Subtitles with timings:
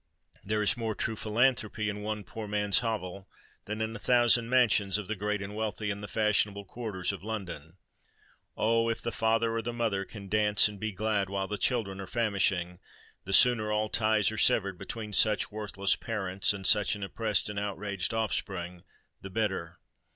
[0.43, 3.29] There is more true philanthropy in one poor man's hovel,
[3.65, 7.21] than in a thousand mansions of the great and wealthy in the fashionable quarters of
[7.23, 7.77] London.
[8.57, 8.89] Oh!
[8.89, 12.07] if the father or the mother can dance and be glad while the children are
[12.07, 12.79] famishing,
[13.25, 17.59] the sooner all ties are severed between such worthless parents and such an oppressed and
[17.59, 18.81] outraged offspring,
[19.21, 19.77] the better!